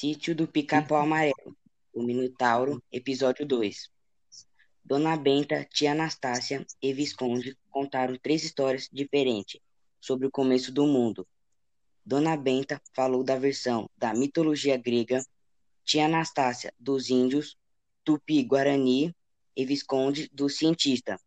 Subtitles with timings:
[0.00, 1.54] Sítio do Pica-Pau Amarelo,
[1.92, 3.90] o Minotauro, episódio 2.
[4.82, 9.60] Dona Benta, tia Anastácia e Visconde contaram três histórias diferentes
[10.00, 11.28] sobre o começo do mundo.
[12.02, 15.22] Dona Benta falou da versão da mitologia grega,
[15.84, 17.58] tia Anastácia dos índios,
[18.02, 19.14] Tupi-Guarani
[19.54, 21.20] e Visconde do cientista.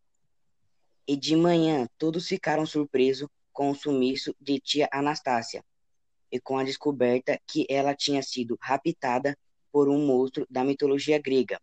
[1.07, 5.63] E de manhã todos ficaram surpresos com o sumiço de tia Anastácia
[6.33, 9.37] e com a descoberta que ela tinha sido raptada
[9.71, 11.61] por um monstro da mitologia grega.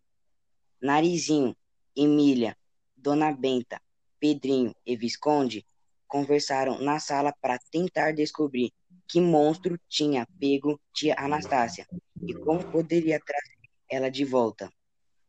[0.81, 1.53] Narizinho,
[1.93, 2.57] Emília,
[2.95, 3.81] Dona Benta,
[4.17, 5.65] Pedrinho e Visconde
[6.07, 8.71] conversaram na sala para tentar descobrir
[9.09, 11.85] que monstro tinha pego tia Anastácia
[12.25, 14.71] e como poderia trazer ela de volta.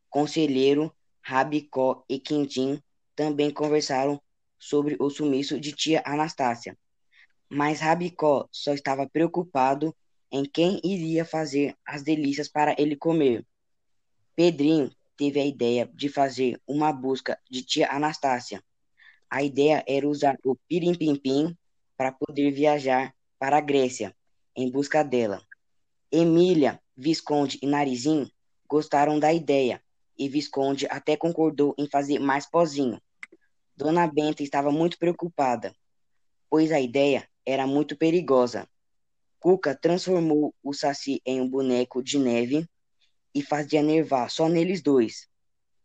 [0.08, 2.80] Conselheiro, Rabicó e Quintim
[3.16, 4.22] também conversaram
[4.56, 6.78] sobre o sumiço de tia Anastácia
[7.54, 9.94] mas Rabicó só estava preocupado
[10.30, 13.46] em quem iria fazer as delícias para ele comer.
[14.34, 18.64] Pedrinho teve a ideia de fazer uma busca de tia Anastácia.
[19.28, 21.54] A ideia era usar o pirim-pim-pim
[21.94, 24.16] para poder viajar para a Grécia
[24.56, 25.42] em busca dela.
[26.10, 28.30] Emília, Visconde e Narizinho
[28.66, 29.82] gostaram da ideia
[30.16, 32.98] e Visconde até concordou em fazer mais pozinho.
[33.76, 35.76] Dona Benta estava muito preocupada,
[36.48, 38.68] pois a ideia era muito perigosa.
[39.38, 42.66] Cuca transformou o Saci em um boneco de neve
[43.34, 45.28] e fazia nevar só neles dois.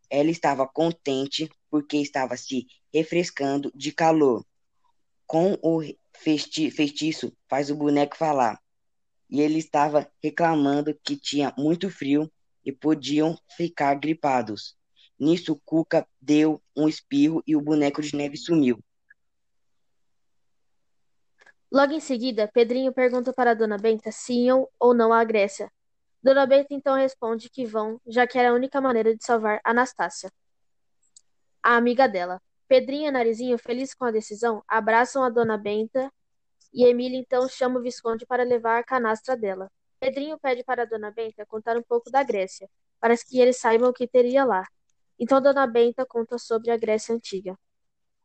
[0.09, 4.45] Ela estava contente porque estava se refrescando de calor.
[5.25, 5.81] Com o
[6.15, 8.61] feitiço faz o boneco falar.
[9.29, 12.31] E ele estava reclamando que tinha muito frio
[12.63, 14.77] e podiam ficar gripados.
[15.19, 18.79] Nisso, Cuca deu um espirro e o boneco de neve sumiu.
[21.71, 25.71] Logo em seguida, Pedrinho pergunta para Dona Benta se iam ou não à Grécia.
[26.23, 30.31] Dona Benta então responde que vão, já que era a única maneira de salvar Anastácia,
[31.61, 32.41] a amiga dela.
[32.67, 36.11] Pedrinho e Narizinho, felizes com a decisão, abraçam a Dona Benta
[36.73, 39.69] e Emília então chama o Visconde para levar a canastra dela.
[39.99, 42.69] Pedrinho pede para Dona Benta contar um pouco da Grécia,
[42.99, 44.65] para que eles saibam o que teria lá.
[45.19, 47.57] Então Dona Benta conta sobre a Grécia antiga,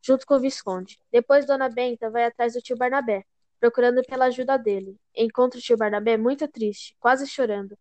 [0.00, 0.98] junto com o Visconde.
[1.10, 3.24] Depois Dona Benta vai atrás do tio Barnabé,
[3.62, 4.98] procurando pela ajuda dele.
[5.14, 7.78] Encontra o tio Barnabé muito triste, quase chorando.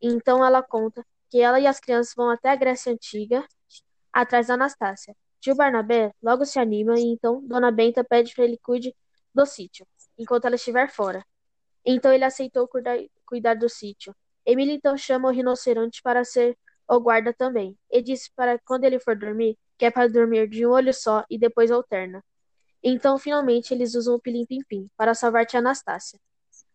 [0.00, 3.44] E então ela conta que ela e as crianças vão até a Grécia Antiga,
[4.12, 5.12] atrás da Anastácia.
[5.40, 8.94] Tio Barnabé logo se anima e então Dona Benta pede para ele cuide
[9.34, 9.84] do sítio,
[10.16, 11.26] enquanto ela estiver fora.
[11.84, 12.96] Então ele aceitou cuidar,
[13.26, 14.14] cuidar do sítio.
[14.46, 16.56] Emília então chama o rinoceronte para ser
[16.86, 20.64] o guarda também, e diz para quando ele for dormir, que é para dormir de
[20.64, 22.22] um olho só e depois alterna.
[22.86, 26.20] Então, finalmente, eles usam o pilim-pim-pim para salvar tia Anastácia.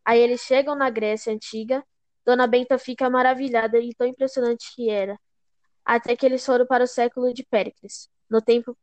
[0.03, 1.85] Aí eles chegam na Grécia Antiga.
[2.25, 5.19] Dona Benta fica maravilhada e tão impressionante que era.
[5.85, 8.75] Até que eles foram para o século de Péricles, no tempo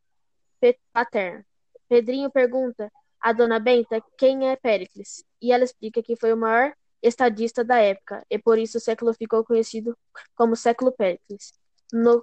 [0.92, 1.44] paterno.
[1.88, 6.72] Pedrinho pergunta a Dona Benta quem é Péricles, e ela explica que foi o maior
[7.02, 9.96] estadista da época, e por isso o século ficou conhecido
[10.34, 11.52] como século Péricles.
[11.92, 12.20] No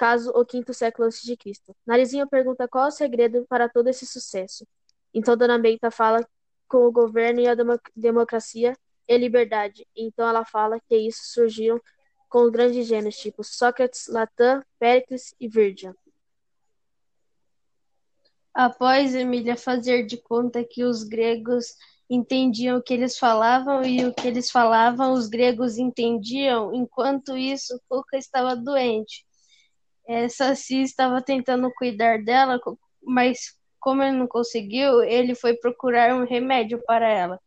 [0.00, 1.76] caso o quinto século antes de Cristo.
[1.86, 4.66] Narizinho pergunta qual o segredo para todo esse sucesso.
[5.12, 6.26] Então Dona Benta fala
[6.66, 7.54] com o governo e a
[7.94, 8.74] democracia
[9.06, 9.86] e liberdade.
[9.94, 11.78] Então ela fala que isso surgiram
[12.30, 15.94] com grandes gênios tipo Sócrates, Latã, Péricles e Virgil.
[18.54, 21.76] Após Emília fazer de conta que os gregos
[22.08, 27.78] entendiam o que eles falavam e o que eles falavam os gregos entendiam, enquanto isso
[27.86, 29.28] Cuca estava doente
[30.10, 32.60] essa Saci estava tentando cuidar dela,
[33.00, 37.40] mas como ele não conseguiu, ele foi procurar um remédio para ela.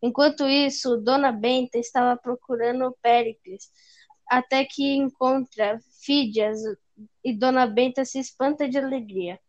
[0.00, 3.68] Enquanto isso, Dona Benta estava procurando Péricles,
[4.28, 6.60] até que encontra Fídias
[7.24, 9.40] e Dona Benta se espanta de alegria.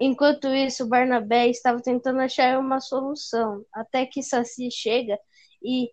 [0.00, 5.18] Enquanto isso, Barnabé estava tentando achar uma solução, até que Saci chega
[5.62, 5.90] e,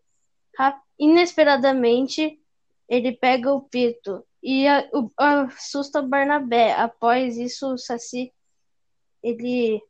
[0.97, 2.39] inesperadamente,
[2.89, 4.65] ele pega o pito e
[5.17, 6.71] assusta o Barnabé.
[6.71, 8.31] Após isso, o Saci
[9.21, 9.81] ele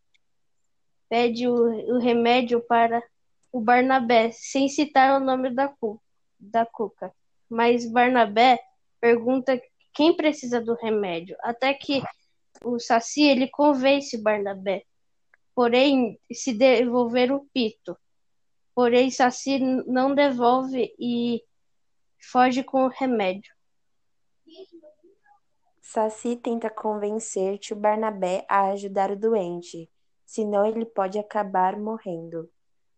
[1.07, 3.03] pede o, o remédio para
[3.51, 6.01] o Barnabé, sem citar o nome da, cu,
[6.39, 7.13] da Cuca.
[7.47, 8.59] Mas Barnabé
[8.99, 9.61] pergunta
[9.93, 12.01] quem precisa do remédio, até que
[12.63, 14.85] o Saci ele convence Barnabé,
[15.53, 17.95] porém se devolver o pito.
[18.73, 21.43] Porém Saci não devolve e
[22.19, 23.56] foge com o remédio.
[25.81, 29.89] Saci tenta convencer tio Barnabé a ajudar o doente,
[30.25, 32.49] senão ele pode acabar morrendo.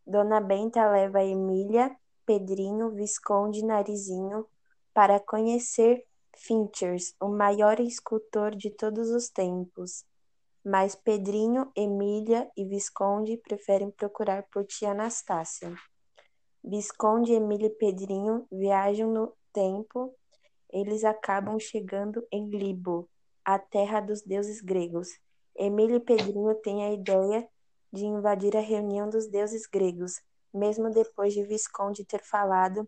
[0.06, 4.46] Dona Benta leva Emília Pedrinho, Visconde Narizinho
[4.94, 6.06] para conhecer
[6.36, 10.04] Finchers, o maior escultor de todos os tempos.
[10.64, 15.74] Mas Pedrinho, Emília e Visconde preferem procurar por tia Anastácia.
[16.64, 20.14] Visconde, Emília e Pedrinho viajam no tempo.
[20.72, 23.10] Eles acabam chegando em Libo,
[23.44, 25.10] a terra dos deuses gregos.
[25.56, 27.48] Emília e Pedrinho têm a ideia
[27.92, 30.22] de invadir a reunião dos deuses gregos,
[30.54, 32.88] mesmo depois de Visconde ter falado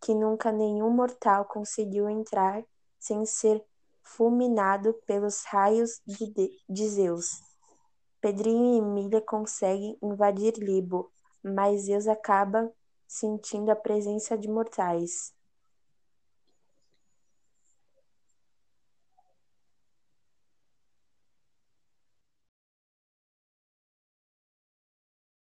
[0.00, 2.62] que nunca nenhum mortal conseguiu entrar
[2.98, 3.64] sem ser
[4.02, 7.40] fulminado pelos raios de, de Zeus.
[8.20, 11.10] Pedrinho e Emília conseguem invadir Libo,
[11.42, 12.70] mas Zeus acaba
[13.06, 15.32] sentindo a presença de mortais.